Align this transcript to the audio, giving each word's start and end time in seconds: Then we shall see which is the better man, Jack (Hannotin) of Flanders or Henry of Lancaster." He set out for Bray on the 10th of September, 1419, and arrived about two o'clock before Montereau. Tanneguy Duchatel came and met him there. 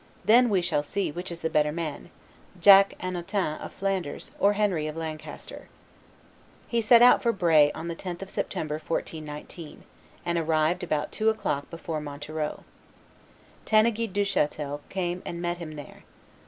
Then 0.25 0.49
we 0.49 0.63
shall 0.63 0.81
see 0.81 1.11
which 1.11 1.31
is 1.31 1.41
the 1.41 1.49
better 1.51 1.71
man, 1.71 2.09
Jack 2.59 2.95
(Hannotin) 3.01 3.63
of 3.63 3.71
Flanders 3.71 4.31
or 4.39 4.53
Henry 4.53 4.87
of 4.87 4.97
Lancaster." 4.97 5.67
He 6.67 6.81
set 6.81 7.03
out 7.03 7.21
for 7.21 7.31
Bray 7.31 7.71
on 7.73 7.87
the 7.87 7.95
10th 7.95 8.23
of 8.23 8.31
September, 8.31 8.81
1419, 8.87 9.83
and 10.25 10.39
arrived 10.39 10.81
about 10.81 11.11
two 11.11 11.29
o'clock 11.29 11.69
before 11.69 12.01
Montereau. 12.01 12.63
Tanneguy 13.63 14.07
Duchatel 14.11 14.81
came 14.89 15.21
and 15.23 15.39
met 15.39 15.59
him 15.59 15.75
there. 15.75 16.03